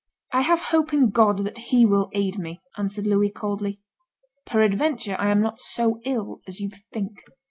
'I 0.33 0.41
have 0.41 0.61
hope 0.61 0.93
in 0.95 1.11
God 1.11 1.43
that 1.43 1.59
He 1.69 1.85
will 1.85 2.09
aid 2.13 2.39
me,' 2.39 2.59
answered 2.75 3.05
Louis, 3.05 3.29
coldly; 3.29 3.79
'peradventure 4.47 5.15
I 5.19 5.29
am 5.29 5.41
not 5.41 5.59
so 5.59 6.01
ill 6.05 6.41
as 6.47 6.59
you 6.59 6.71
think. 6.91 7.19